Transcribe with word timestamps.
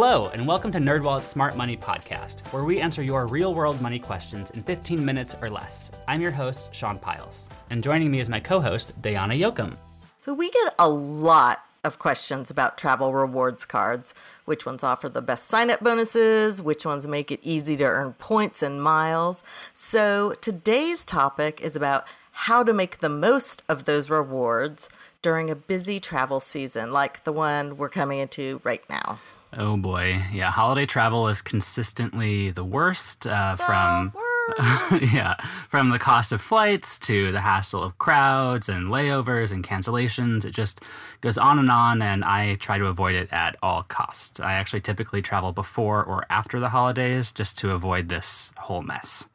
Hello, 0.00 0.28
and 0.28 0.46
welcome 0.46 0.70
to 0.70 0.78
NerdWallet's 0.78 1.26
Smart 1.26 1.56
Money 1.56 1.76
Podcast, 1.76 2.46
where 2.52 2.62
we 2.62 2.80
answer 2.80 3.02
your 3.02 3.26
real-world 3.26 3.82
money 3.82 3.98
questions 3.98 4.50
in 4.50 4.62
15 4.62 5.04
minutes 5.04 5.34
or 5.42 5.50
less. 5.50 5.90
I'm 6.06 6.20
your 6.20 6.30
host, 6.30 6.72
Sean 6.72 7.00
Pyles, 7.00 7.50
and 7.70 7.82
joining 7.82 8.12
me 8.12 8.20
is 8.20 8.28
my 8.28 8.38
co-host, 8.38 8.94
Dayana 9.02 9.36
Yochim. 9.36 9.76
So 10.20 10.34
we 10.34 10.52
get 10.52 10.72
a 10.78 10.88
lot 10.88 11.64
of 11.82 11.98
questions 11.98 12.48
about 12.48 12.78
travel 12.78 13.12
rewards 13.12 13.66
cards. 13.66 14.14
Which 14.44 14.64
ones 14.64 14.84
offer 14.84 15.08
the 15.08 15.20
best 15.20 15.46
sign-up 15.46 15.80
bonuses? 15.80 16.62
Which 16.62 16.86
ones 16.86 17.08
make 17.08 17.32
it 17.32 17.40
easy 17.42 17.76
to 17.78 17.84
earn 17.84 18.12
points 18.12 18.62
and 18.62 18.80
miles? 18.80 19.42
So 19.72 20.34
today's 20.40 21.04
topic 21.04 21.60
is 21.60 21.74
about 21.74 22.04
how 22.30 22.62
to 22.62 22.72
make 22.72 23.00
the 23.00 23.08
most 23.08 23.64
of 23.68 23.84
those 23.84 24.10
rewards 24.10 24.88
during 25.22 25.50
a 25.50 25.56
busy 25.56 25.98
travel 25.98 26.38
season 26.38 26.92
like 26.92 27.24
the 27.24 27.32
one 27.32 27.76
we're 27.76 27.88
coming 27.88 28.20
into 28.20 28.60
right 28.62 28.88
now. 28.88 29.18
Oh 29.56 29.76
boy, 29.76 30.22
yeah. 30.32 30.50
Holiday 30.50 30.84
travel 30.84 31.28
is 31.28 31.40
consistently 31.40 32.50
the 32.50 32.64
worst. 32.64 33.26
Uh, 33.26 33.56
The 33.56 33.62
from 33.64 34.12
worst. 34.14 35.02
yeah, 35.12 35.34
from 35.68 35.90
the 35.90 35.98
cost 35.98 36.32
of 36.32 36.40
flights 36.40 36.98
to 37.00 37.32
the 37.32 37.40
hassle 37.40 37.82
of 37.82 37.98
crowds 37.98 38.68
and 38.68 38.88
layovers 38.88 39.52
and 39.52 39.64
cancellations. 39.64 40.44
It 40.44 40.52
just 40.52 40.82
goes 41.20 41.38
on 41.38 41.58
and 41.58 41.70
on, 41.70 42.02
and 42.02 42.24
I 42.24 42.54
try 42.56 42.78
to 42.78 42.86
avoid 42.86 43.14
it 43.14 43.28
at 43.32 43.56
all 43.62 43.82
costs. 43.84 44.40
I 44.40 44.52
actually 44.54 44.80
typically 44.82 45.22
travel 45.22 45.52
before 45.52 46.02
or 46.04 46.24
after 46.30 46.60
the 46.60 46.68
holidays 46.70 47.32
just 47.32 47.58
to 47.58 47.72
avoid 47.72 48.08
this 48.08 48.52
whole 48.56 48.82
mess. 48.82 49.28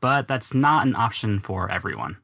But 0.00 0.28
that's 0.28 0.52
not 0.54 0.86
an 0.86 0.94
option 0.96 1.40
for 1.40 1.70
everyone. 1.70 2.18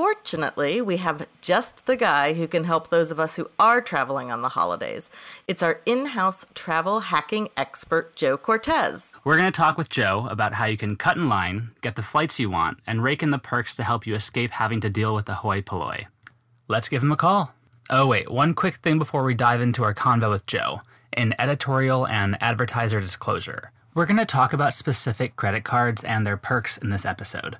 Fortunately, 0.00 0.80
we 0.80 0.96
have 0.96 1.28
just 1.42 1.84
the 1.84 1.94
guy 1.94 2.32
who 2.32 2.48
can 2.48 2.64
help 2.64 2.88
those 2.88 3.10
of 3.10 3.20
us 3.20 3.36
who 3.36 3.50
are 3.58 3.82
traveling 3.82 4.30
on 4.30 4.40
the 4.40 4.48
holidays. 4.48 5.10
It's 5.46 5.62
our 5.62 5.82
in 5.84 6.06
house 6.06 6.46
travel 6.54 7.00
hacking 7.00 7.50
expert, 7.54 8.16
Joe 8.16 8.38
Cortez. 8.38 9.14
We're 9.24 9.36
going 9.36 9.52
to 9.52 9.56
talk 9.56 9.76
with 9.76 9.90
Joe 9.90 10.26
about 10.30 10.54
how 10.54 10.64
you 10.64 10.78
can 10.78 10.96
cut 10.96 11.18
in 11.18 11.28
line, 11.28 11.72
get 11.82 11.96
the 11.96 12.02
flights 12.02 12.40
you 12.40 12.48
want, 12.48 12.78
and 12.86 13.02
rake 13.02 13.22
in 13.22 13.30
the 13.30 13.36
perks 13.36 13.76
to 13.76 13.84
help 13.84 14.06
you 14.06 14.14
escape 14.14 14.52
having 14.52 14.80
to 14.80 14.88
deal 14.88 15.14
with 15.14 15.26
the 15.26 15.34
hoi 15.34 15.60
polloi. 15.60 16.06
Let's 16.66 16.88
give 16.88 17.02
him 17.02 17.12
a 17.12 17.16
call. 17.16 17.52
Oh, 17.90 18.06
wait, 18.06 18.30
one 18.30 18.54
quick 18.54 18.76
thing 18.76 18.98
before 18.98 19.22
we 19.22 19.34
dive 19.34 19.60
into 19.60 19.84
our 19.84 19.94
convo 19.94 20.30
with 20.30 20.46
Joe 20.46 20.80
an 21.12 21.34
editorial 21.38 22.08
and 22.08 22.38
advertiser 22.40 23.00
disclosure. 23.00 23.70
We're 23.92 24.06
going 24.06 24.16
to 24.16 24.24
talk 24.24 24.54
about 24.54 24.72
specific 24.72 25.36
credit 25.36 25.64
cards 25.64 26.02
and 26.04 26.24
their 26.24 26.38
perks 26.38 26.78
in 26.78 26.88
this 26.88 27.04
episode. 27.04 27.58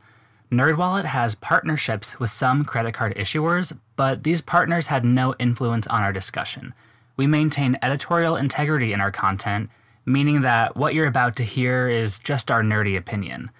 NerdWallet 0.53 1.05
has 1.05 1.37
partnerships 1.37 2.19
with 2.19 2.29
some 2.29 2.65
credit 2.65 2.93
card 2.93 3.15
issuers, 3.15 3.73
but 3.95 4.25
these 4.25 4.41
partners 4.41 4.89
had 4.89 5.05
no 5.05 5.33
influence 5.39 5.87
on 5.87 6.03
our 6.03 6.13
discussion. 6.13 6.75
We 7.17 7.29
maintain 7.29 7.79
editorial 7.83 8.35
integrity 8.35 8.93
in 8.93 9.01
our 9.01 9.13
content, 9.13 9.71
meaning 10.05 10.41
that 10.41 10.77
what 10.77 10.93
you're 10.93 11.07
about 11.07 11.37
to 11.37 11.45
hear 11.45 11.89
is 11.89 12.19
just 12.19 12.51
our 12.51 12.63
nerdy 12.63 12.97
opinion. 12.97 13.53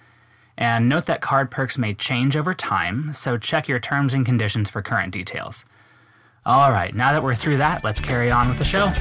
And 0.57 0.89
note 0.89 1.05
that 1.05 1.21
card 1.21 1.49
perks 1.49 1.77
may 1.77 1.93
change 1.93 2.35
over 2.35 2.53
time, 2.53 3.13
so 3.13 3.37
check 3.37 3.69
your 3.69 3.79
terms 3.79 4.13
and 4.13 4.25
conditions 4.25 4.69
for 4.69 4.81
current 4.81 5.13
details. 5.13 5.63
All 6.45 6.71
right, 6.71 6.93
now 6.93 7.13
that 7.13 7.23
we're 7.23 7.35
through 7.35 7.57
that, 7.57 7.85
let's 7.85 8.01
carry 8.01 8.29
on 8.29 8.49
with 8.49 8.57
the 8.57 8.65
show. 8.65 8.91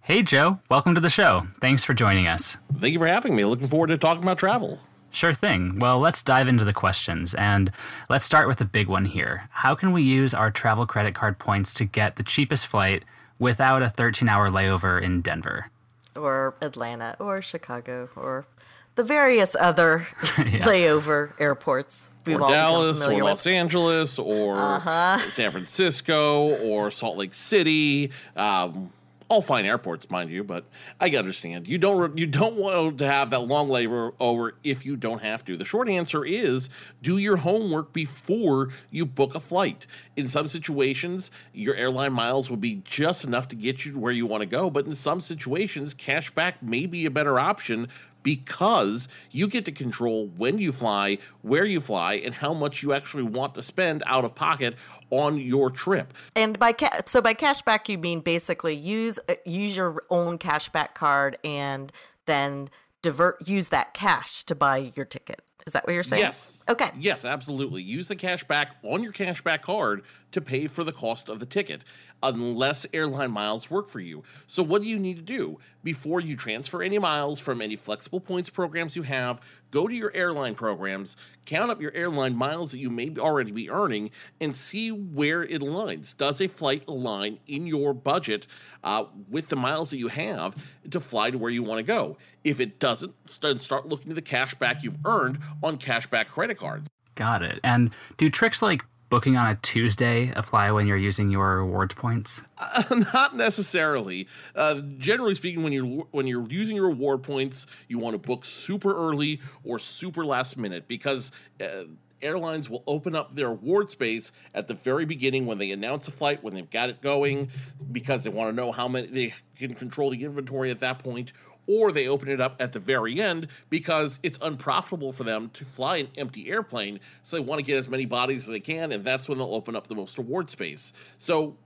Hey, 0.00 0.22
Joe, 0.22 0.58
welcome 0.70 0.94
to 0.94 1.02
the 1.02 1.10
show. 1.10 1.48
Thanks 1.60 1.84
for 1.84 1.92
joining 1.92 2.28
us. 2.28 2.56
Thank 2.78 2.94
you 2.94 2.98
for 2.98 3.06
having 3.06 3.36
me. 3.36 3.44
Looking 3.44 3.66
forward 3.66 3.88
to 3.88 3.98
talking 3.98 4.22
about 4.22 4.38
travel. 4.38 4.80
Sure 5.14 5.32
thing. 5.32 5.78
Well, 5.78 6.00
let's 6.00 6.22
dive 6.22 6.48
into 6.48 6.64
the 6.64 6.72
questions, 6.72 7.34
and 7.34 7.70
let's 8.10 8.24
start 8.24 8.48
with 8.48 8.58
the 8.58 8.64
big 8.64 8.88
one 8.88 9.04
here. 9.04 9.48
How 9.50 9.74
can 9.74 9.92
we 9.92 10.02
use 10.02 10.34
our 10.34 10.50
travel 10.50 10.86
credit 10.86 11.14
card 11.14 11.38
points 11.38 11.72
to 11.74 11.84
get 11.84 12.16
the 12.16 12.22
cheapest 12.24 12.66
flight 12.66 13.04
without 13.38 13.80
a 13.82 13.88
13 13.90 14.28
hour 14.28 14.48
layover 14.48 15.00
in 15.00 15.20
Denver? 15.22 15.70
or 16.16 16.54
Atlanta 16.60 17.16
or 17.18 17.42
Chicago 17.42 18.08
or 18.14 18.46
the 18.94 19.02
various 19.02 19.56
other 19.58 20.06
layover 20.62 21.32
airports 21.40 22.08
we've 22.24 22.36
or 22.36 22.42
all 22.42 22.50
Dallas, 22.52 23.00
or 23.00 23.04
familiar 23.04 23.24
Los 23.24 23.44
with. 23.44 23.52
Angeles, 23.54 24.18
or 24.20 24.56
Uh-huh. 24.56 25.18
San 25.18 25.50
Francisco, 25.50 26.56
or 26.62 26.92
Salt 26.92 27.16
Lake 27.16 27.34
City. 27.34 28.12
Um, 28.36 28.92
all 29.28 29.42
fine 29.42 29.64
airports, 29.64 30.10
mind 30.10 30.30
you, 30.30 30.44
but 30.44 30.64
I 31.00 31.08
understand 31.10 31.66
you 31.66 31.78
don't 31.78 32.16
you 32.18 32.26
don't 32.26 32.56
want 32.56 32.98
to 32.98 33.06
have 33.06 33.30
that 33.30 33.40
long 33.40 33.68
layover 33.68 34.12
over 34.20 34.56
if 34.62 34.84
you 34.84 34.96
don't 34.96 35.22
have 35.22 35.44
to. 35.46 35.56
The 35.56 35.64
short 35.64 35.88
answer 35.88 36.24
is 36.24 36.68
do 37.02 37.18
your 37.18 37.38
homework 37.38 37.92
before 37.92 38.70
you 38.90 39.06
book 39.06 39.34
a 39.34 39.40
flight. 39.40 39.86
In 40.16 40.28
some 40.28 40.48
situations, 40.48 41.30
your 41.52 41.74
airline 41.74 42.12
miles 42.12 42.50
will 42.50 42.56
be 42.56 42.82
just 42.84 43.24
enough 43.24 43.48
to 43.48 43.56
get 43.56 43.84
you 43.84 43.92
to 43.92 43.98
where 43.98 44.12
you 44.12 44.26
want 44.26 44.42
to 44.42 44.46
go, 44.46 44.70
but 44.70 44.86
in 44.86 44.94
some 44.94 45.20
situations, 45.20 45.94
cashback 45.94 46.62
may 46.62 46.86
be 46.86 47.06
a 47.06 47.10
better 47.10 47.38
option 47.38 47.88
because 48.24 49.06
you 49.30 49.46
get 49.46 49.64
to 49.66 49.70
control 49.70 50.26
when 50.36 50.58
you 50.58 50.72
fly, 50.72 51.18
where 51.42 51.64
you 51.64 51.80
fly, 51.80 52.14
and 52.14 52.34
how 52.34 52.52
much 52.52 52.82
you 52.82 52.92
actually 52.92 53.22
want 53.22 53.54
to 53.54 53.62
spend 53.62 54.02
out 54.06 54.24
of 54.24 54.34
pocket 54.34 54.74
on 55.10 55.38
your 55.38 55.70
trip. 55.70 56.12
And 56.34 56.58
by 56.58 56.72
ca- 56.72 57.02
so 57.06 57.20
by 57.20 57.34
cashback 57.34 57.88
you 57.88 57.98
mean 57.98 58.18
basically 58.18 58.74
use 58.74 59.20
uh, 59.28 59.34
use 59.44 59.76
your 59.76 60.02
own 60.10 60.38
cashback 60.38 60.94
card 60.94 61.36
and 61.44 61.92
then 62.26 62.68
divert 63.02 63.46
use 63.46 63.68
that 63.68 63.94
cash 63.94 64.42
to 64.44 64.56
buy 64.56 64.90
your 64.96 65.04
ticket. 65.04 65.42
Is 65.66 65.72
that 65.72 65.86
what 65.86 65.94
you're 65.94 66.02
saying? 66.02 66.20
Yes. 66.20 66.60
Okay. 66.68 66.90
Yes, 66.98 67.24
absolutely. 67.24 67.82
Use 67.82 68.08
the 68.08 68.16
cashback 68.16 68.68
on 68.82 69.02
your 69.02 69.12
cashback 69.12 69.62
card 69.62 70.02
to 70.32 70.42
pay 70.42 70.66
for 70.66 70.84
the 70.84 70.92
cost 70.92 71.30
of 71.30 71.38
the 71.38 71.46
ticket, 71.46 71.84
unless 72.22 72.84
airline 72.92 73.30
miles 73.30 73.70
work 73.70 73.88
for 73.88 74.00
you. 74.00 74.24
So, 74.46 74.62
what 74.62 74.82
do 74.82 74.88
you 74.88 74.98
need 74.98 75.16
to 75.16 75.22
do? 75.22 75.58
Before 75.82 76.20
you 76.20 76.36
transfer 76.36 76.82
any 76.82 76.98
miles 76.98 77.40
from 77.40 77.62
any 77.62 77.76
flexible 77.76 78.20
points 78.20 78.50
programs 78.50 78.94
you 78.94 79.04
have, 79.04 79.40
go 79.74 79.88
to 79.88 79.94
your 79.94 80.12
airline 80.14 80.54
programs, 80.54 81.16
count 81.46 81.68
up 81.68 81.82
your 81.82 81.92
airline 81.94 82.36
miles 82.36 82.70
that 82.70 82.78
you 82.78 82.88
may 82.88 83.12
already 83.18 83.50
be 83.50 83.68
earning, 83.68 84.08
and 84.40 84.54
see 84.54 84.92
where 84.92 85.42
it 85.42 85.60
aligns. 85.60 86.16
Does 86.16 86.40
a 86.40 86.46
flight 86.46 86.84
align 86.86 87.40
in 87.48 87.66
your 87.66 87.92
budget 87.92 88.46
uh, 88.84 89.06
with 89.28 89.48
the 89.48 89.56
miles 89.56 89.90
that 89.90 89.96
you 89.96 90.08
have 90.08 90.54
to 90.88 91.00
fly 91.00 91.32
to 91.32 91.38
where 91.38 91.50
you 91.50 91.64
want 91.64 91.80
to 91.80 91.82
go? 91.82 92.16
If 92.44 92.60
it 92.60 92.78
doesn't, 92.78 93.14
st- 93.28 93.60
start 93.60 93.84
looking 93.84 94.12
at 94.12 94.14
the 94.14 94.22
cash 94.22 94.54
back 94.54 94.84
you've 94.84 95.04
earned 95.04 95.40
on 95.60 95.76
cashback 95.76 96.28
credit 96.28 96.56
cards. 96.56 96.88
Got 97.16 97.42
it. 97.42 97.58
And 97.64 97.90
do 98.16 98.30
tricks 98.30 98.62
like 98.62 98.84
booking 99.14 99.36
on 99.36 99.46
a 99.46 99.54
Tuesday 99.54 100.32
apply 100.34 100.72
when 100.72 100.88
you're 100.88 100.96
using 100.96 101.30
your 101.30 101.58
rewards 101.58 101.94
points? 101.94 102.42
Not 102.90 103.36
necessarily. 103.36 104.26
Uh, 104.56 104.80
generally 104.98 105.36
speaking, 105.36 105.62
when 105.62 105.72
you're 105.72 106.04
when 106.10 106.26
you're 106.26 106.48
using 106.48 106.74
your 106.74 106.88
reward 106.88 107.22
points, 107.22 107.68
you 107.86 107.96
want 107.96 108.14
to 108.14 108.18
book 108.18 108.44
super 108.44 108.92
early 108.92 109.40
or 109.62 109.78
super 109.78 110.24
last 110.24 110.58
minute 110.58 110.88
because. 110.88 111.30
Uh, 111.60 111.84
Airlines 112.22 112.70
will 112.70 112.82
open 112.86 113.14
up 113.14 113.34
their 113.34 113.48
award 113.48 113.90
space 113.90 114.32
at 114.54 114.66
the 114.66 114.72
very 114.72 115.04
beginning 115.04 115.44
when 115.44 115.58
they 115.58 115.72
announce 115.72 116.08
a 116.08 116.10
flight, 116.10 116.42
when 116.42 116.54
they've 116.54 116.70
got 116.70 116.88
it 116.88 117.02
going, 117.02 117.50
because 117.92 118.24
they 118.24 118.30
want 118.30 118.48
to 118.48 118.56
know 118.56 118.72
how 118.72 118.88
many 118.88 119.08
they 119.08 119.34
can 119.56 119.74
control 119.74 120.08
the 120.08 120.24
inventory 120.24 120.70
at 120.70 120.80
that 120.80 121.00
point, 121.00 121.34
or 121.66 121.92
they 121.92 122.08
open 122.08 122.28
it 122.28 122.40
up 122.40 122.56
at 122.60 122.72
the 122.72 122.78
very 122.78 123.20
end 123.20 123.48
because 123.70 124.18
it's 124.22 124.38
unprofitable 124.42 125.12
for 125.12 125.24
them 125.24 125.50
to 125.54 125.64
fly 125.64 125.98
an 125.98 126.08
empty 126.16 126.50
airplane. 126.50 127.00
So 127.22 127.36
they 127.36 127.42
want 127.42 127.58
to 127.58 127.62
get 127.64 127.78
as 127.78 127.88
many 127.88 128.04
bodies 128.04 128.42
as 128.42 128.48
they 128.48 128.60
can, 128.60 128.92
and 128.92 129.04
that's 129.04 129.28
when 129.28 129.38
they'll 129.38 129.54
open 129.54 129.76
up 129.76 129.86
the 129.86 129.94
most 129.94 130.18
award 130.18 130.50
space. 130.50 130.92
So 131.18 131.56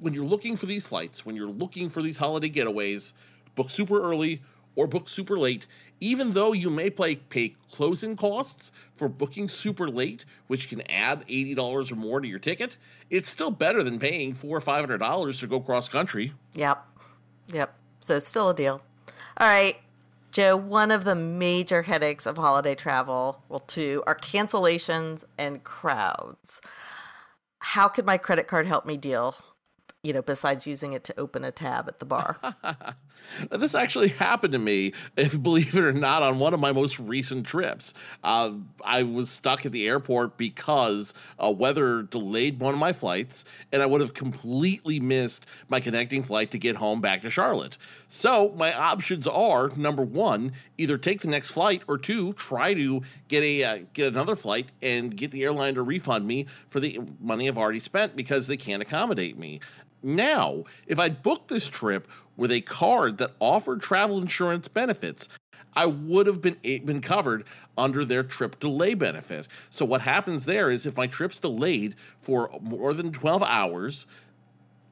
when 0.00 0.14
you're 0.14 0.24
looking 0.24 0.56
for 0.56 0.66
these 0.66 0.86
flights, 0.86 1.26
when 1.26 1.36
you're 1.36 1.48
looking 1.48 1.88
for 1.88 2.02
these 2.02 2.16
holiday 2.16 2.50
getaways, 2.50 3.12
book 3.54 3.70
super 3.70 4.00
early 4.00 4.40
or 4.76 4.86
book 4.86 5.08
super 5.08 5.36
late. 5.36 5.66
Even 6.00 6.32
though 6.32 6.52
you 6.52 6.70
may 6.70 6.88
pay, 6.88 7.16
pay 7.16 7.54
closing 7.72 8.14
costs 8.14 8.70
for 8.94 9.08
booking 9.08 9.48
super 9.48 9.88
late, 9.88 10.24
which 10.46 10.68
can 10.68 10.80
add 10.88 11.26
$80 11.26 11.90
or 11.90 11.96
more 11.96 12.20
to 12.20 12.28
your 12.28 12.38
ticket, 12.38 12.76
it's 13.10 13.28
still 13.28 13.50
better 13.50 13.82
than 13.82 13.98
paying 13.98 14.34
four 14.34 14.56
or 14.56 14.60
five 14.60 14.80
hundred 14.80 14.98
dollars 14.98 15.40
to 15.40 15.48
go 15.48 15.58
cross 15.58 15.88
country. 15.88 16.32
Yep. 16.54 16.86
Yep. 17.52 17.74
So 17.98 18.20
still 18.20 18.50
a 18.50 18.54
deal. 18.54 18.80
All 19.38 19.48
right. 19.48 19.76
Joe, 20.30 20.56
one 20.56 20.90
of 20.90 21.04
the 21.04 21.14
major 21.14 21.82
headaches 21.82 22.26
of 22.26 22.36
holiday 22.36 22.74
travel, 22.74 23.42
well, 23.48 23.60
two, 23.60 24.02
are 24.06 24.14
cancellations 24.14 25.24
and 25.38 25.64
crowds. 25.64 26.60
How 27.60 27.88
could 27.88 28.04
my 28.04 28.18
credit 28.18 28.46
card 28.46 28.66
help 28.66 28.84
me 28.84 28.96
deal, 28.98 29.34
you 30.02 30.12
know, 30.12 30.22
besides 30.22 30.66
using 30.66 30.92
it 30.92 31.04
to 31.04 31.18
open 31.18 31.44
a 31.44 31.50
tab 31.50 31.88
at 31.88 31.98
the 31.98 32.06
bar? 32.06 32.38
This 33.50 33.74
actually 33.74 34.08
happened 34.08 34.52
to 34.52 34.58
me, 34.58 34.92
if 35.16 35.40
believe 35.42 35.76
it 35.76 35.84
or 35.84 35.92
not, 35.92 36.22
on 36.22 36.38
one 36.38 36.54
of 36.54 36.60
my 36.60 36.72
most 36.72 36.98
recent 36.98 37.46
trips. 37.46 37.94
Uh, 38.24 38.52
I 38.84 39.02
was 39.02 39.30
stuck 39.30 39.66
at 39.66 39.72
the 39.72 39.86
airport 39.86 40.36
because 40.36 41.14
uh, 41.42 41.50
weather 41.50 42.02
delayed 42.02 42.60
one 42.60 42.74
of 42.74 42.80
my 42.80 42.92
flights, 42.92 43.44
and 43.72 43.82
I 43.82 43.86
would 43.86 44.00
have 44.00 44.14
completely 44.14 45.00
missed 45.00 45.46
my 45.68 45.80
connecting 45.80 46.22
flight 46.22 46.50
to 46.52 46.58
get 46.58 46.76
home 46.76 47.00
back 47.00 47.22
to 47.22 47.30
Charlotte. 47.30 47.76
So 48.08 48.54
my 48.56 48.72
options 48.72 49.26
are 49.26 49.70
number 49.76 50.02
one, 50.02 50.52
either 50.78 50.98
take 50.98 51.20
the 51.20 51.28
next 51.28 51.50
flight, 51.50 51.82
or 51.86 51.98
two, 51.98 52.32
try 52.32 52.74
to 52.74 53.02
get 53.28 53.42
a 53.42 53.64
uh, 53.64 53.78
get 53.92 54.08
another 54.08 54.36
flight 54.36 54.68
and 54.80 55.14
get 55.16 55.30
the 55.30 55.44
airline 55.44 55.74
to 55.74 55.82
refund 55.82 56.26
me 56.26 56.46
for 56.68 56.80
the 56.80 57.00
money 57.20 57.48
I've 57.48 57.58
already 57.58 57.80
spent 57.80 58.16
because 58.16 58.46
they 58.46 58.56
can't 58.56 58.82
accommodate 58.82 59.38
me 59.38 59.60
Now, 60.02 60.64
if 60.86 60.98
I'd 60.98 61.22
booked 61.22 61.48
this 61.48 61.68
trip 61.68 62.08
with 62.36 62.50
a 62.52 62.60
card 62.60 63.18
that 63.18 63.32
offered 63.40 63.82
travel 63.82 64.20
insurance 64.20 64.68
benefits, 64.68 65.28
I 65.74 65.86
would 65.86 66.26
have 66.26 66.40
been 66.40 66.56
been 66.62 67.00
covered 67.00 67.44
under 67.76 68.04
their 68.04 68.22
trip 68.22 68.58
delay 68.58 68.94
benefit. 68.94 69.46
So 69.70 69.84
what 69.84 70.00
happens 70.00 70.44
there 70.44 70.70
is 70.70 70.86
if 70.86 70.96
my 70.96 71.06
trip's 71.06 71.38
delayed 71.38 71.94
for 72.20 72.50
more 72.60 72.92
than 72.92 73.12
12 73.12 73.42
hours, 73.42 74.06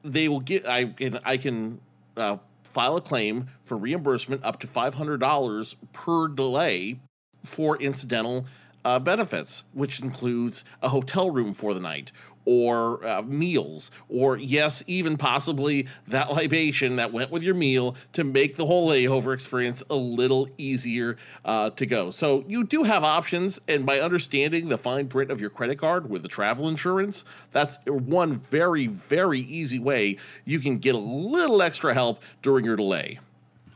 they 0.03 0.29
will 0.29 0.39
get 0.39 0.67
I 0.67 0.85
can 0.85 1.19
I 1.25 1.37
can 1.37 1.81
uh, 2.15 2.37
file 2.63 2.95
a 2.95 3.01
claim 3.01 3.47
for 3.63 3.77
reimbursement 3.77 4.43
up 4.43 4.59
to 4.59 4.67
$500 4.67 5.75
per 5.93 6.27
delay 6.27 6.99
for 7.43 7.77
incidental 7.77 8.45
uh, 8.85 8.99
benefits, 8.99 9.63
which 9.73 9.99
includes 9.99 10.63
a 10.81 10.89
hotel 10.89 11.29
room 11.31 11.53
for 11.53 11.73
the 11.73 11.79
night 11.79 12.11
or 12.47 13.05
uh, 13.05 13.21
meals, 13.23 13.91
or 14.07 14.37
yes, 14.37 14.81
even 14.87 15.17
possibly 15.17 15.85
that 16.07 16.31
libation 16.31 16.95
that 16.95 17.11
went 17.11 17.29
with 17.29 17.43
your 17.43 17.53
meal 17.53 17.93
to 18.13 18.23
make 18.23 18.55
the 18.55 18.65
whole 18.65 18.89
layover 18.89 19.33
experience 19.33 19.83
a 19.89 19.95
little 19.95 20.47
easier 20.57 21.17
uh, 21.43 21.69
to 21.71 21.85
go. 21.85 22.09
So 22.09 22.45
you 22.47 22.63
do 22.63 22.83
have 22.83 23.03
options, 23.03 23.59
and 23.67 23.85
by 23.85 23.99
understanding 23.99 24.69
the 24.69 24.77
fine 24.77 25.09
print 25.09 25.29
of 25.29 25.41
your 25.41 25.49
credit 25.49 25.77
card 25.77 26.09
with 26.09 26.21
the 26.21 26.29
travel 26.29 26.69
insurance, 26.69 27.25
that's 27.51 27.79
one 27.85 28.37
very, 28.37 28.87
very 28.87 29.41
easy 29.41 29.77
way 29.77 30.15
you 30.45 30.59
can 30.59 30.77
get 30.77 30.95
a 30.95 30.99
little 30.99 31.61
extra 31.61 31.93
help 31.93 32.23
during 32.41 32.63
your 32.63 32.77
delay. 32.77 33.19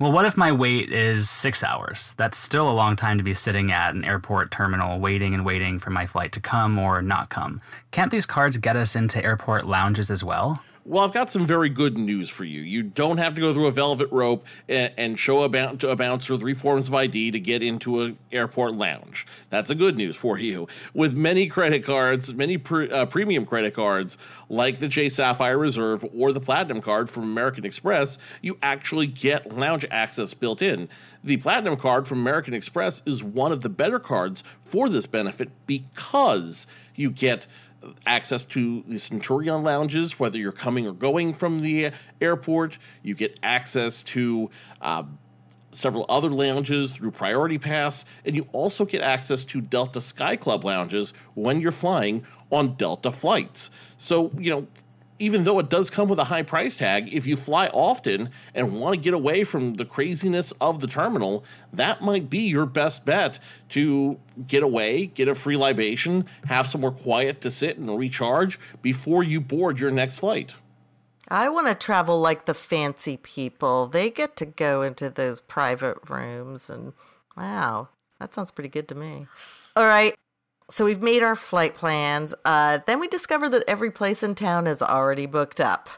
Well, 0.02 0.12
what 0.12 0.26
if 0.26 0.36
my 0.36 0.52
wait 0.52 0.92
is 0.92 1.30
six 1.30 1.64
hours? 1.64 2.16
That's 2.18 2.36
still 2.36 2.68
a 2.68 2.74
long 2.74 2.96
time 2.96 3.20
to 3.20 3.24
be 3.24 3.36
sitting 3.36 3.72
at 3.72 3.94
an 3.94 4.04
airport 4.04 4.50
terminal 4.50 5.00
waiting 5.00 5.36
and 5.36 5.46
waiting 5.46 5.78
for 5.78 5.92
my 5.92 6.08
flight 6.08 6.32
to 6.32 6.40
come 6.40 6.80
or 6.80 7.04
not 7.04 7.30
come. 7.30 7.62
Can't 7.92 8.10
these 8.10 8.26
cards 8.26 8.58
get 8.58 8.76
us 8.76 8.96
into 8.96 9.24
airport 9.24 9.68
lounges 9.68 10.10
as 10.10 10.24
well? 10.24 10.64
Well, 10.84 11.04
I've 11.04 11.14
got 11.14 11.30
some 11.30 11.46
very 11.46 11.70
good 11.70 11.96
news 11.96 12.32
for 12.32 12.44
you. 12.44 12.62
You 12.62 12.82
don't 12.82 13.20
have 13.20 13.36
to 13.36 13.42
go 13.42 13.54
through 13.54 13.68
a 13.68 13.72
velvet 13.72 14.12
rope 14.12 14.44
and, 14.68 15.20
show 15.20 15.44
a, 15.44 15.50
boun- 15.50 15.78
a 15.84 15.96
bouncer 15.96 16.36
three 16.38 16.56
forms 16.56 16.88
of 16.88 16.96
ID 16.96 17.30
to 17.32 17.40
get 17.40 17.62
into 17.62 18.02
an 18.02 18.18
airport 18.32 18.74
lounge. 18.74 19.28
That's 19.52 19.70
a 19.70 19.76
good 19.76 19.96
news 19.96 20.16
for 20.16 20.40
you. 20.40 20.68
With 20.96 21.16
many 21.16 21.46
credit 21.46 21.86
cards, 21.86 22.34
many 22.34 22.58
pre- 22.58 22.90
uh, 22.90 23.06
premium 23.06 23.46
credit 23.46 23.76
cards 23.76 24.18
like 24.50 24.80
the 24.80 24.88
Chase 24.88 25.16
Sapphire 25.16 25.58
Reserve 25.58 26.04
or 26.16 26.34
the 26.34 26.42
Platinum 26.42 26.82
card 26.82 27.12
from 27.12 27.24
American 27.24 27.64
Express, 27.64 28.18
you 28.42 28.58
actually 28.64 29.06
get 29.06 29.56
lounge 29.56 29.86
access 29.92 30.34
built 30.34 30.64
in. 30.64 30.90
The 31.24 31.38
Platinum 31.38 31.78
card 31.78 32.08
from 32.08 32.22
American 32.22 32.56
Express 32.56 33.04
is 33.06 33.24
one 33.24 33.52
of 33.52 33.62
the 33.62 33.70
better 33.70 34.00
cards 34.00 34.44
for 34.64 34.90
this 34.90 35.06
benefit 35.06 35.52
because 35.68 36.66
you 36.96 37.12
get 37.12 37.46
access 38.06 38.44
to 38.46 38.84
the 38.88 39.00
Centurion 39.00 39.64
lounges, 39.64 40.20
whether 40.20 40.38
you're 40.38 40.52
coming 40.52 40.88
or 40.88 40.94
going 40.94 41.34
from 41.34 41.62
the 41.62 41.92
airport. 42.20 42.78
You 43.04 43.16
get 43.16 43.40
access 43.42 44.04
to 44.04 44.50
uh, 44.82 45.04
several 45.72 46.06
other 46.10 46.30
lounges 46.30 46.94
through 46.94 47.12
Priority 47.12 47.58
Pass, 47.58 48.06
and 48.26 48.36
you 48.36 48.48
also 48.52 48.86
get 48.86 49.02
access 49.02 49.46
to 49.46 49.62
Delta 49.62 50.02
Sky 50.02 50.36
Club 50.36 50.64
lounges 50.64 51.14
when 51.34 51.62
you're 51.62 51.72
flying 51.72 52.26
on 52.52 52.76
Delta 52.76 53.12
flights. 53.12 53.70
So, 53.98 54.32
you 54.38 54.52
know, 54.52 54.68
even 55.22 55.44
though 55.44 55.60
it 55.60 55.70
does 55.70 55.92
come 55.92 56.10
with 56.10 56.18
a 56.18 56.26
high 56.26 56.42
price 56.42 56.78
tag, 56.78 57.14
if 57.14 57.28
you 57.28 57.38
fly 57.38 57.68
often 57.68 58.30
and 58.56 58.80
want 58.80 58.96
to 58.96 59.00
get 59.00 59.14
away 59.14 59.44
from 59.44 59.76
the 59.76 59.86
craziness 59.86 60.52
of 60.54 60.80
the 60.80 60.88
terminal, 60.88 61.46
that 61.72 62.02
might 62.02 62.28
be 62.28 62.40
your 62.40 62.66
best 62.66 63.06
bet 63.06 63.38
to 63.70 64.20
get 64.48 64.64
away, 64.64 65.06
get 65.06 65.28
a 65.28 65.36
free 65.36 65.56
libation, 65.56 66.26
have 66.46 66.66
somewhere 66.66 66.92
quiet 66.92 67.40
to 67.42 67.52
sit 67.52 67.78
and 67.78 67.98
recharge 68.00 68.60
before 68.82 69.22
you 69.22 69.40
board 69.40 69.80
your 69.80 69.92
next 69.92 70.18
flight. 70.18 70.56
I 71.30 71.50
want 71.50 71.68
to 71.68 71.76
travel 71.76 72.20
like 72.20 72.46
the 72.46 72.56
fancy 72.56 73.18
people. 73.18 73.86
They 73.86 74.10
get 74.10 74.36
to 74.38 74.46
go 74.46 74.82
into 74.82 75.12
those 75.12 75.40
private 75.40 76.10
rooms, 76.10 76.68
and 76.68 76.94
wow, 77.38 77.90
that 78.20 78.34
sounds 78.34 78.50
pretty 78.50 78.70
good 78.70 78.88
to 78.88 78.96
me. 78.96 79.28
All 79.76 79.86
right, 79.86 80.16
so 80.72 80.86
we've 80.86 81.02
made 81.02 81.22
our 81.22 81.36
flight 81.36 81.76
plans. 81.76 82.34
Uh, 82.46 82.80
then 82.88 83.00
we 83.00 83.08
discover 83.08 83.50
that 83.50 83.64
every 83.68 83.92
place 83.92 84.24
in 84.24 84.36
town 84.36 84.68
is 84.68 84.82
already 84.82 85.26
booked 85.26 85.60
up. 85.60 85.90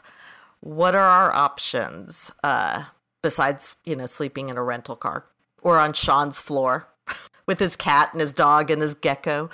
What 0.60 0.94
are 0.94 1.00
our 1.00 1.32
options 1.32 2.32
uh, 2.42 2.84
besides, 3.22 3.76
you 3.84 3.94
know, 3.94 4.06
sleeping 4.06 4.48
in 4.48 4.56
a 4.56 4.62
rental 4.62 4.96
car 4.96 5.26
or 5.62 5.78
on 5.78 5.92
Sean's 5.92 6.42
floor 6.42 6.88
with 7.46 7.60
his 7.60 7.76
cat 7.76 8.10
and 8.12 8.20
his 8.20 8.32
dog 8.32 8.70
and 8.70 8.82
his 8.82 8.94
gecko? 8.94 9.48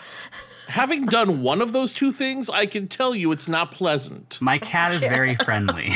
Having 0.71 1.05
done 1.05 1.43
one 1.43 1.61
of 1.61 1.73
those 1.73 1.93
two 1.93 2.13
things, 2.13 2.49
I 2.49 2.65
can 2.65 2.87
tell 2.87 3.15
you 3.15 3.33
it's 3.33 3.49
not 3.49 3.73
pleasant. 3.73 4.39
My 4.41 4.57
cat 4.59 4.93
is 4.93 5.01
very 5.01 5.35
friendly. 5.45 5.91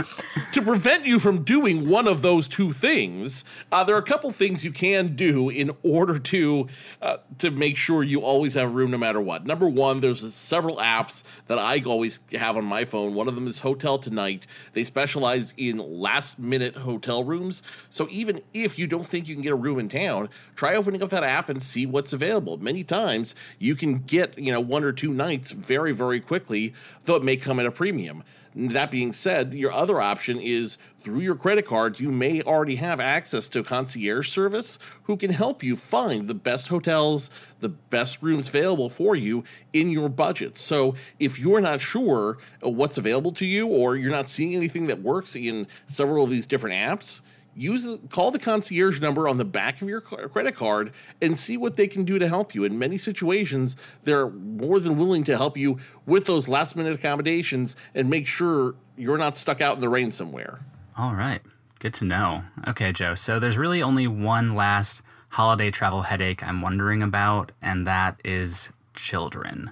to 0.52 0.62
prevent 0.62 1.04
you 1.04 1.18
from 1.18 1.42
doing 1.42 1.88
one 1.88 2.06
of 2.06 2.22
those 2.22 2.46
two 2.46 2.72
things, 2.72 3.44
uh, 3.72 3.82
there 3.82 3.96
are 3.96 3.98
a 3.98 4.02
couple 4.02 4.30
things 4.30 4.64
you 4.64 4.70
can 4.70 5.16
do 5.16 5.48
in 5.48 5.72
order 5.82 6.18
to 6.18 6.68
uh, 7.02 7.16
to 7.38 7.50
make 7.50 7.76
sure 7.76 8.04
you 8.04 8.20
always 8.20 8.54
have 8.54 8.72
room 8.72 8.92
no 8.92 8.98
matter 8.98 9.20
what. 9.20 9.44
Number 9.44 9.68
one, 9.68 10.00
there's 10.00 10.32
several 10.32 10.76
apps 10.76 11.24
that 11.48 11.58
I 11.58 11.80
always 11.84 12.20
have 12.32 12.56
on 12.56 12.64
my 12.64 12.84
phone. 12.84 13.14
One 13.14 13.26
of 13.26 13.34
them 13.34 13.48
is 13.48 13.58
Hotel 13.58 13.98
Tonight. 13.98 14.46
They 14.74 14.84
specialize 14.84 15.54
in 15.56 15.78
last 15.78 16.38
minute 16.38 16.76
hotel 16.76 17.24
rooms. 17.24 17.62
So 17.88 18.06
even 18.10 18.40
if 18.54 18.78
you 18.78 18.86
don't 18.86 19.08
think 19.08 19.26
you 19.26 19.34
can 19.34 19.42
get 19.42 19.52
a 19.52 19.56
room 19.56 19.80
in 19.80 19.88
town, 19.88 20.28
try 20.54 20.76
opening 20.76 21.02
up 21.02 21.10
that 21.10 21.24
app 21.24 21.48
and 21.48 21.60
see 21.60 21.84
what's 21.84 22.12
available. 22.12 22.58
Many 22.58 22.84
times 22.84 23.34
you 23.58 23.74
can 23.74 23.98
get 23.98 24.19
get, 24.20 24.38
you 24.38 24.52
know, 24.52 24.60
one 24.60 24.84
or 24.84 24.92
two 24.92 25.12
nights 25.12 25.50
very, 25.50 25.92
very 25.92 26.20
quickly, 26.20 26.74
though 27.04 27.16
it 27.16 27.24
may 27.24 27.36
come 27.36 27.58
at 27.58 27.66
a 27.66 27.70
premium. 27.70 28.22
That 28.54 28.90
being 28.90 29.12
said, 29.12 29.54
your 29.54 29.72
other 29.72 30.00
option 30.00 30.40
is 30.40 30.76
through 30.98 31.20
your 31.20 31.36
credit 31.36 31.66
cards, 31.66 32.00
you 32.00 32.10
may 32.10 32.42
already 32.42 32.76
have 32.76 32.98
access 32.98 33.46
to 33.48 33.62
concierge 33.62 34.28
service 34.28 34.78
who 35.04 35.16
can 35.16 35.30
help 35.30 35.62
you 35.62 35.76
find 35.76 36.26
the 36.26 36.34
best 36.34 36.68
hotels, 36.68 37.30
the 37.60 37.68
best 37.68 38.20
rooms 38.20 38.48
available 38.48 38.90
for 38.90 39.14
you 39.14 39.44
in 39.72 39.90
your 39.90 40.08
budget. 40.08 40.58
So 40.58 40.96
if 41.20 41.38
you're 41.38 41.60
not 41.60 41.80
sure 41.80 42.38
what's 42.60 42.98
available 42.98 43.32
to 43.32 43.46
you 43.46 43.68
or 43.68 43.96
you're 43.96 44.10
not 44.10 44.28
seeing 44.28 44.56
anything 44.56 44.88
that 44.88 45.00
works 45.00 45.36
in 45.36 45.68
several 45.86 46.24
of 46.24 46.30
these 46.30 46.46
different 46.46 46.74
apps, 46.74 47.20
use 47.60 47.98
call 48.10 48.30
the 48.30 48.38
concierge 48.38 49.00
number 49.00 49.28
on 49.28 49.36
the 49.36 49.44
back 49.44 49.82
of 49.82 49.88
your 49.88 50.00
credit 50.00 50.54
card 50.54 50.92
and 51.20 51.36
see 51.36 51.56
what 51.56 51.76
they 51.76 51.86
can 51.86 52.04
do 52.04 52.18
to 52.18 52.28
help 52.28 52.54
you. 52.54 52.64
In 52.64 52.78
many 52.78 52.98
situations 52.98 53.76
they're 54.04 54.30
more 54.30 54.80
than 54.80 54.96
willing 54.96 55.24
to 55.24 55.36
help 55.36 55.56
you 55.56 55.78
with 56.06 56.26
those 56.26 56.48
last 56.48 56.76
minute 56.76 56.94
accommodations 56.94 57.76
and 57.94 58.08
make 58.08 58.26
sure 58.26 58.74
you're 58.96 59.18
not 59.18 59.36
stuck 59.36 59.60
out 59.60 59.74
in 59.74 59.80
the 59.80 59.88
rain 59.88 60.10
somewhere. 60.10 60.60
All 60.96 61.14
right. 61.14 61.42
Good 61.78 61.94
to 61.94 62.04
know. 62.04 62.44
Okay 62.68 62.92
joe. 62.92 63.14
So 63.14 63.38
there's 63.38 63.58
really 63.58 63.82
only 63.82 64.06
one 64.06 64.54
last 64.54 65.02
holiday 65.30 65.70
travel 65.70 66.02
headache 66.02 66.42
i'm 66.42 66.60
wondering 66.60 67.02
about 67.02 67.52
and 67.62 67.86
that 67.86 68.20
is 68.24 68.70
children 68.94 69.70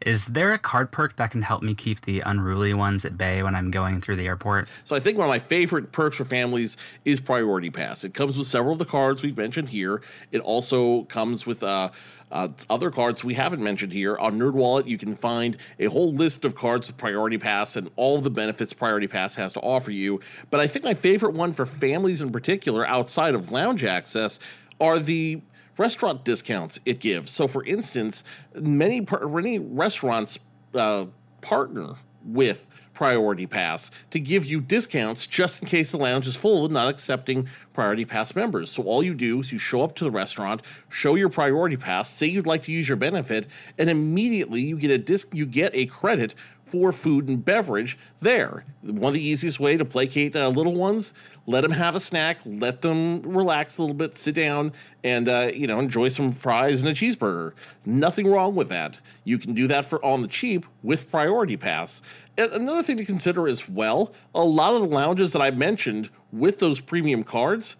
is 0.00 0.26
there 0.26 0.52
a 0.52 0.58
card 0.58 0.90
perk 0.90 1.16
that 1.16 1.30
can 1.30 1.42
help 1.42 1.62
me 1.62 1.74
keep 1.74 2.02
the 2.02 2.20
unruly 2.20 2.72
ones 2.72 3.04
at 3.04 3.18
bay 3.18 3.42
when 3.42 3.54
I'm 3.54 3.70
going 3.70 4.00
through 4.00 4.16
the 4.16 4.26
airport? 4.26 4.68
So 4.84 4.96
I 4.96 5.00
think 5.00 5.18
one 5.18 5.26
of 5.26 5.30
my 5.30 5.38
favorite 5.38 5.92
perks 5.92 6.16
for 6.16 6.24
families 6.24 6.76
is 7.04 7.20
Priority 7.20 7.70
Pass. 7.70 8.04
It 8.04 8.14
comes 8.14 8.38
with 8.38 8.46
several 8.46 8.72
of 8.72 8.78
the 8.78 8.84
cards 8.86 9.22
we've 9.22 9.36
mentioned 9.36 9.68
here. 9.70 10.00
It 10.32 10.40
also 10.40 11.02
comes 11.04 11.46
with 11.46 11.62
uh, 11.62 11.90
uh, 12.32 12.48
other 12.68 12.90
cards 12.90 13.24
we 13.24 13.34
haven't 13.34 13.62
mentioned 13.62 13.92
here. 13.92 14.16
On 14.18 14.38
NerdWallet, 14.38 14.86
you 14.86 14.96
can 14.96 15.16
find 15.16 15.56
a 15.78 15.86
whole 15.86 16.12
list 16.12 16.44
of 16.44 16.54
cards 16.54 16.88
with 16.88 16.96
Priority 16.96 17.38
Pass 17.38 17.76
and 17.76 17.90
all 17.96 18.20
the 18.20 18.30
benefits 18.30 18.72
Priority 18.72 19.08
Pass 19.08 19.34
has 19.34 19.52
to 19.54 19.60
offer 19.60 19.90
you. 19.90 20.20
But 20.48 20.60
I 20.60 20.66
think 20.66 20.84
my 20.84 20.94
favorite 20.94 21.34
one 21.34 21.52
for 21.52 21.66
families 21.66 22.22
in 22.22 22.32
particular, 22.32 22.86
outside 22.86 23.34
of 23.34 23.52
lounge 23.52 23.84
access, 23.84 24.38
are 24.80 24.98
the 24.98 25.42
restaurant 25.80 26.24
discounts 26.24 26.78
it 26.84 27.00
gives. 27.00 27.30
So, 27.30 27.48
for 27.48 27.64
instance, 27.64 28.22
many 28.54 29.06
many 29.26 29.58
restaurants 29.58 30.38
uh, 30.74 31.06
partner 31.40 31.94
with 32.22 32.66
Priority 32.92 33.46
Pass 33.46 33.90
to 34.10 34.20
give 34.20 34.44
you 34.44 34.60
discounts 34.60 35.26
just 35.26 35.62
in 35.62 35.68
case 35.68 35.92
the 35.92 35.96
lounge 35.96 36.26
is 36.26 36.36
full 36.36 36.66
and 36.66 36.74
not 36.74 36.88
accepting 36.88 37.48
Priority 37.72 38.04
Pass 38.04 38.36
members. 38.36 38.70
So 38.70 38.82
all 38.82 39.02
you 39.02 39.14
do 39.14 39.40
is 39.40 39.52
you 39.52 39.58
show 39.58 39.80
up 39.80 39.94
to 39.96 40.04
the 40.04 40.10
restaurant, 40.10 40.60
show 40.90 41.14
your 41.14 41.30
Priority 41.30 41.78
Pass, 41.78 42.10
say 42.10 42.26
you'd 42.26 42.46
like 42.46 42.64
to 42.64 42.72
use 42.72 42.86
your 42.86 42.98
benefit, 42.98 43.46
and 43.78 43.88
immediately 43.88 44.60
you 44.60 44.76
get 44.76 44.90
a 44.90 44.98
disc 44.98 45.30
you 45.32 45.46
get 45.46 45.74
a 45.74 45.86
credit 45.86 46.34
for 46.70 46.92
food 46.92 47.28
and 47.28 47.44
beverage 47.44 47.98
there. 48.20 48.64
One 48.82 49.10
of 49.10 49.14
the 49.14 49.24
easiest 49.24 49.58
way 49.58 49.76
to 49.76 49.84
placate 49.84 50.36
uh, 50.36 50.48
little 50.48 50.74
ones, 50.74 51.12
let 51.46 51.62
them 51.62 51.72
have 51.72 51.94
a 51.94 52.00
snack, 52.00 52.38
let 52.44 52.80
them 52.80 53.22
relax 53.22 53.78
a 53.78 53.82
little 53.82 53.96
bit, 53.96 54.16
sit 54.16 54.36
down, 54.36 54.72
and 55.02 55.28
uh, 55.28 55.50
you 55.52 55.66
know 55.66 55.80
enjoy 55.80 56.08
some 56.08 56.30
fries 56.30 56.82
and 56.82 56.90
a 56.90 56.94
cheeseburger. 56.94 57.52
Nothing 57.84 58.28
wrong 58.28 58.54
with 58.54 58.68
that. 58.68 59.00
You 59.24 59.38
can 59.38 59.52
do 59.52 59.66
that 59.66 59.84
for 59.84 60.04
on 60.04 60.22
the 60.22 60.28
cheap 60.28 60.64
with 60.82 61.10
Priority 61.10 61.56
Pass. 61.56 62.02
And 62.38 62.52
another 62.52 62.82
thing 62.82 62.96
to 62.98 63.04
consider 63.04 63.48
as 63.48 63.68
well, 63.68 64.14
a 64.34 64.44
lot 64.44 64.74
of 64.74 64.80
the 64.80 64.88
lounges 64.88 65.32
that 65.32 65.42
I 65.42 65.50
mentioned 65.50 66.08
with 66.32 66.60
those 66.60 66.80
premium 66.80 67.24
cards 67.24 67.76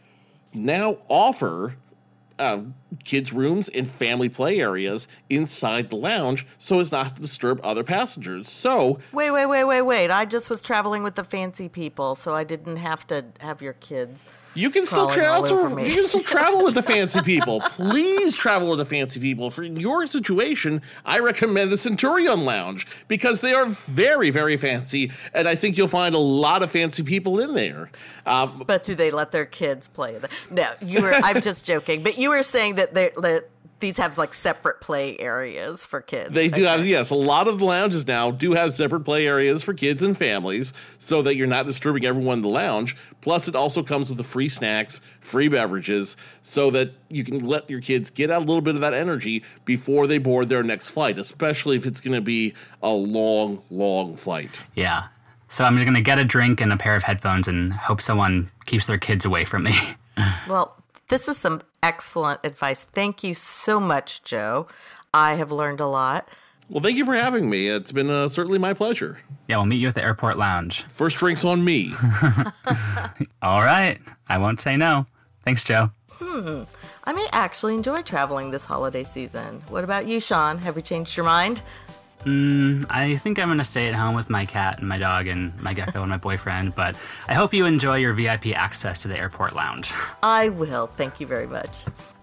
now 0.52 0.98
offer 1.08 1.76
uh, 2.38 2.60
kids' 3.04 3.32
rooms 3.32 3.68
and 3.68 3.88
family 3.88 4.28
play 4.28 4.60
areas 4.60 5.06
inside 5.28 5.90
the 5.90 5.96
lounge 5.96 6.46
so 6.58 6.80
as 6.80 6.90
not 6.92 7.14
to 7.16 7.22
disturb 7.22 7.60
other 7.62 7.84
passengers. 7.84 8.48
So, 8.50 8.98
Wait, 9.12 9.30
wait, 9.30 9.46
wait, 9.46 9.64
wait, 9.64 9.82
wait. 9.82 10.10
I 10.10 10.24
just 10.24 10.50
was 10.50 10.62
traveling 10.62 11.02
with 11.02 11.14
the 11.14 11.24
fancy 11.24 11.68
people, 11.68 12.14
so 12.14 12.34
I 12.34 12.44
didn't 12.44 12.76
have 12.76 13.06
to 13.08 13.24
have 13.40 13.62
your 13.62 13.74
kids. 13.74 14.24
you 14.54 14.70
can 14.70 14.84
still 14.86 15.08
travel. 15.08 15.48
You 15.86 15.94
can 15.94 16.08
still 16.08 16.22
travel 16.24 16.64
with 16.64 16.74
the 16.74 16.82
fancy 16.82 17.20
people. 17.22 17.60
Please 17.60 18.36
travel 18.36 18.68
with 18.70 18.78
the 18.78 18.84
fancy 18.84 19.20
people. 19.20 19.50
For 19.50 19.62
your 19.62 20.06
situation, 20.06 20.82
I 21.04 21.20
recommend 21.20 21.70
the 21.70 21.78
Centurion 21.78 22.44
Lounge 22.44 22.86
because 23.08 23.40
they 23.40 23.52
are 23.54 23.66
very, 23.66 24.30
very 24.30 24.56
fancy, 24.56 25.12
and 25.34 25.46
I 25.48 25.54
think 25.54 25.76
you'll 25.78 25.88
find 25.88 26.14
a 26.14 26.18
lot 26.18 26.62
of 26.62 26.70
fancy 26.70 27.02
people 27.02 27.38
in 27.40 27.54
there. 27.54 27.90
Um, 28.26 28.64
But 28.66 28.84
do 28.84 28.94
they 28.94 29.10
let 29.10 29.30
their 29.32 29.46
kids 29.46 29.88
play? 29.88 30.18
The, 30.18 30.28
no, 30.50 30.66
you 30.82 31.00
were. 31.02 31.12
I'm 31.14 31.40
just 31.40 31.64
joking. 31.64 32.02
But 32.02 32.18
you 32.18 32.30
were 32.30 32.42
saying 32.42 32.74
that 32.80 32.94
they 32.94 33.10
that 33.20 33.48
these 33.80 33.96
have 33.96 34.18
like 34.18 34.34
separate 34.34 34.80
play 34.80 35.18
areas 35.18 35.84
for 35.84 36.00
kids. 36.00 36.30
They 36.30 36.48
do 36.48 36.64
have, 36.64 36.86
yes, 36.86 37.10
a 37.10 37.14
lot 37.14 37.48
of 37.48 37.58
the 37.58 37.64
lounges 37.64 38.06
now 38.06 38.30
do 38.30 38.52
have 38.52 38.72
separate 38.74 39.00
play 39.00 39.26
areas 39.26 39.62
for 39.62 39.74
kids 39.74 40.02
and 40.02 40.16
families 40.16 40.72
so 40.98 41.22
that 41.22 41.34
you're 41.36 41.46
not 41.46 41.66
disturbing 41.66 42.04
everyone 42.04 42.38
in 42.38 42.42
the 42.42 42.48
lounge. 42.48 42.96
Plus, 43.22 43.48
it 43.48 43.56
also 43.56 43.82
comes 43.82 44.10
with 44.10 44.18
the 44.18 44.24
free 44.24 44.48
snacks, 44.48 45.00
free 45.20 45.48
beverages, 45.48 46.16
so 46.42 46.70
that 46.70 46.92
you 47.08 47.24
can 47.24 47.40
let 47.46 47.68
your 47.68 47.80
kids 47.80 48.10
get 48.10 48.30
out 48.30 48.42
a 48.42 48.44
little 48.44 48.60
bit 48.60 48.74
of 48.74 48.82
that 48.82 48.94
energy 48.94 49.42
before 49.64 50.06
they 50.06 50.18
board 50.18 50.48
their 50.48 50.62
next 50.62 50.90
flight, 50.90 51.18
especially 51.18 51.76
if 51.76 51.86
it's 51.86 52.00
going 52.00 52.14
to 52.14 52.20
be 52.20 52.54
a 52.82 52.90
long, 52.90 53.62
long 53.70 54.14
flight. 54.14 54.60
Yeah. 54.74 55.08
So 55.48 55.64
I'm 55.64 55.74
going 55.76 55.94
to 55.94 56.00
get 56.00 56.18
a 56.18 56.24
drink 56.24 56.60
and 56.60 56.72
a 56.72 56.76
pair 56.76 56.94
of 56.94 57.02
headphones 57.02 57.48
and 57.48 57.72
hope 57.72 58.00
someone 58.00 58.50
keeps 58.66 58.86
their 58.86 58.98
kids 58.98 59.24
away 59.24 59.44
from 59.44 59.64
me. 59.64 59.74
Well, 60.46 60.76
this 61.10 61.28
is 61.28 61.36
some 61.36 61.60
excellent 61.82 62.40
advice. 62.44 62.84
Thank 62.84 63.22
you 63.22 63.34
so 63.34 63.78
much, 63.78 64.22
Joe. 64.22 64.68
I 65.12 65.34
have 65.34 65.52
learned 65.52 65.80
a 65.80 65.86
lot. 65.86 66.28
Well, 66.68 66.80
thank 66.80 66.96
you 66.96 67.04
for 67.04 67.14
having 67.14 67.50
me. 67.50 67.66
It's 67.66 67.90
been 67.90 68.08
uh, 68.08 68.28
certainly 68.28 68.58
my 68.58 68.74
pleasure. 68.74 69.18
yeah, 69.48 69.56
we'll 69.56 69.66
meet 69.66 69.80
you 69.80 69.88
at 69.88 69.96
the 69.96 70.04
airport 70.04 70.38
lounge. 70.38 70.84
First 70.84 71.16
drinks 71.18 71.44
on 71.44 71.64
me. 71.64 71.92
All 73.42 73.62
right. 73.62 73.98
I 74.28 74.38
won't 74.38 74.60
say 74.60 74.76
no. 74.76 75.04
Thanks, 75.44 75.64
Joe. 75.64 75.90
Hmm. 76.12 76.62
I 77.04 77.12
may 77.12 77.26
actually 77.32 77.74
enjoy 77.74 78.02
traveling 78.02 78.52
this 78.52 78.64
holiday 78.64 79.02
season. 79.02 79.62
What 79.68 79.82
about 79.82 80.06
you, 80.06 80.20
Sean? 80.20 80.58
Have 80.58 80.76
you 80.76 80.82
changed 80.82 81.16
your 81.16 81.26
mind? 81.26 81.62
Mm, 82.24 82.86
I 82.90 83.16
think 83.16 83.38
I'm 83.38 83.48
going 83.48 83.58
to 83.58 83.64
stay 83.64 83.88
at 83.88 83.94
home 83.94 84.14
with 84.14 84.28
my 84.28 84.44
cat 84.44 84.78
and 84.78 84.88
my 84.88 84.98
dog 84.98 85.26
and 85.26 85.58
my 85.62 85.72
gecko 85.72 86.02
and 86.02 86.10
my 86.10 86.18
boyfriend, 86.18 86.74
but 86.74 86.94
I 87.28 87.34
hope 87.34 87.54
you 87.54 87.64
enjoy 87.64 87.96
your 87.96 88.12
VIP 88.12 88.48
access 88.48 89.02
to 89.02 89.08
the 89.08 89.18
airport 89.18 89.54
lounge. 89.54 89.92
I 90.22 90.50
will. 90.50 90.88
Thank 90.96 91.20
you 91.20 91.26
very 91.26 91.46
much. 91.46 91.70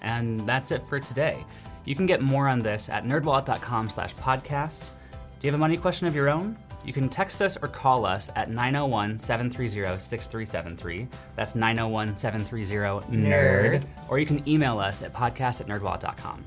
And 0.01 0.39
that's 0.41 0.71
it 0.71 0.87
for 0.87 0.99
today. 0.99 1.43
You 1.85 1.95
can 1.95 2.05
get 2.05 2.21
more 2.21 2.47
on 2.47 2.59
this 2.59 2.89
at 2.89 3.05
nerdwallet.com 3.05 3.89
slash 3.89 4.13
podcast. 4.15 4.91
Do 5.39 5.47
you 5.47 5.51
have 5.51 5.55
a 5.55 5.57
money 5.57 5.77
question 5.77 6.07
of 6.07 6.15
your 6.15 6.29
own? 6.29 6.57
You 6.85 6.93
can 6.93 7.09
text 7.09 7.41
us 7.41 7.57
or 7.57 7.67
call 7.67 8.05
us 8.05 8.29
at 8.35 8.49
901 8.49 9.19
730 9.19 9.99
6373. 9.99 11.07
That's 11.35 11.55
901 11.55 12.15
730 12.17 13.07
NERD. 13.17 13.83
Or 14.09 14.19
you 14.19 14.25
can 14.25 14.47
email 14.47 14.79
us 14.79 15.01
at 15.01 15.13
podcast 15.13 15.59
at 15.59 15.67
nerdwallet.com. 15.67 16.43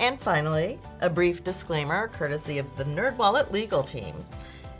And 0.00 0.20
finally, 0.20 0.78
a 1.00 1.08
brief 1.08 1.44
disclaimer 1.44 2.08
courtesy 2.08 2.58
of 2.58 2.76
the 2.76 2.84
NerdWallet 2.84 3.52
legal 3.52 3.82
team. 3.82 4.14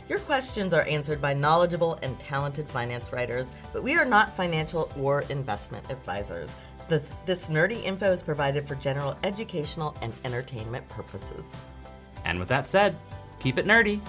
Your 0.07 0.19
questions 0.19 0.73
are 0.73 0.83
answered 0.83 1.21
by 1.21 1.33
knowledgeable 1.33 1.97
and 2.03 2.19
talented 2.19 2.69
finance 2.69 3.11
writers, 3.11 3.51
but 3.73 3.81
we 3.81 3.95
are 3.95 4.05
not 4.05 4.35
financial 4.35 4.91
or 4.99 5.21
investment 5.29 5.89
advisors. 5.89 6.53
This, 6.87 7.49
nerdy 7.49 7.83
info 7.83 8.11
is 8.11 8.21
provided 8.21 8.67
for 8.67 8.75
general 8.75 9.17
educational 9.23 9.95
and 10.01 10.13
entertainment 10.23 10.87
purposes. 10.89 11.43
And 12.23 12.37
with 12.37 12.49
that 12.49 12.67
said, 12.67 12.95
keep 13.39 13.57
it 13.57 13.65
nerdy. 13.65 13.99